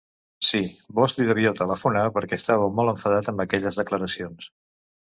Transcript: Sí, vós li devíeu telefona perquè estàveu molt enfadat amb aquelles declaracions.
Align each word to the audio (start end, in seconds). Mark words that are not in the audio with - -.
Sí, 0.51 0.61
vós 0.99 1.13
li 1.17 1.27
devíeu 1.27 1.57
telefona 1.61 2.07
perquè 2.17 2.41
estàveu 2.43 2.75
molt 2.81 2.95
enfadat 2.97 3.33
amb 3.35 3.47
aquelles 3.47 3.81
declaracions. 3.85 4.53